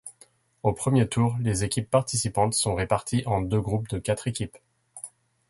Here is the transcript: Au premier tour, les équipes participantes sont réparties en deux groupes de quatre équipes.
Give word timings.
Au 0.63 0.73
premier 0.73 1.07
tour, 1.07 1.37
les 1.41 1.63
équipes 1.63 1.87
participantes 1.87 2.55
sont 2.55 2.73
réparties 2.73 3.21
en 3.27 3.39
deux 3.39 3.61
groupes 3.61 3.87
de 3.89 3.99
quatre 3.99 4.27
équipes. 4.27 4.57